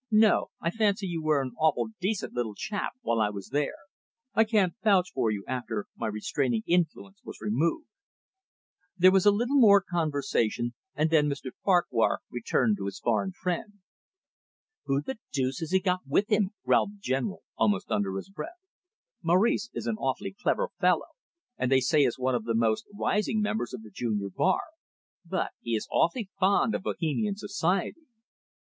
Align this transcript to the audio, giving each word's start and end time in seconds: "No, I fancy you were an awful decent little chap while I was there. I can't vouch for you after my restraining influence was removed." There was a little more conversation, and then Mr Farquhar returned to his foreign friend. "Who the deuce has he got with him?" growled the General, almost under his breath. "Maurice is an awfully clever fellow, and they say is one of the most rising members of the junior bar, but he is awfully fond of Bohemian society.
"No, 0.09 0.47
I 0.59 0.71
fancy 0.71 1.05
you 1.05 1.21
were 1.21 1.43
an 1.43 1.51
awful 1.59 1.89
decent 1.99 2.33
little 2.33 2.55
chap 2.55 2.93
while 3.01 3.21
I 3.21 3.29
was 3.29 3.49
there. 3.49 3.75
I 4.33 4.45
can't 4.45 4.73
vouch 4.83 5.11
for 5.13 5.29
you 5.29 5.45
after 5.47 5.85
my 5.95 6.07
restraining 6.07 6.63
influence 6.65 7.21
was 7.23 7.37
removed." 7.39 7.85
There 8.97 9.11
was 9.11 9.27
a 9.27 9.31
little 9.31 9.57
more 9.57 9.79
conversation, 9.79 10.73
and 10.95 11.11
then 11.11 11.27
Mr 11.29 11.51
Farquhar 11.63 12.21
returned 12.31 12.77
to 12.77 12.85
his 12.87 12.97
foreign 12.97 13.31
friend. 13.31 13.73
"Who 14.85 15.03
the 15.03 15.19
deuce 15.31 15.59
has 15.59 15.69
he 15.69 15.79
got 15.79 15.99
with 16.07 16.31
him?" 16.31 16.49
growled 16.65 16.93
the 16.93 16.99
General, 16.99 17.43
almost 17.55 17.91
under 17.91 18.15
his 18.15 18.31
breath. 18.31 18.57
"Maurice 19.21 19.69
is 19.71 19.85
an 19.85 19.97
awfully 19.97 20.33
clever 20.33 20.69
fellow, 20.79 21.09
and 21.59 21.71
they 21.71 21.79
say 21.79 22.01
is 22.01 22.17
one 22.17 22.33
of 22.33 22.45
the 22.45 22.55
most 22.55 22.87
rising 22.91 23.39
members 23.39 23.71
of 23.71 23.83
the 23.83 23.91
junior 23.91 24.31
bar, 24.33 24.61
but 25.23 25.51
he 25.59 25.75
is 25.75 25.87
awfully 25.91 26.31
fond 26.39 26.73
of 26.73 26.81
Bohemian 26.81 27.35
society. 27.35 28.07